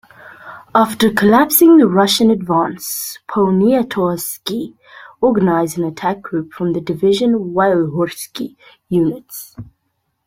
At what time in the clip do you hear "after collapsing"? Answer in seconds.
0.73-1.77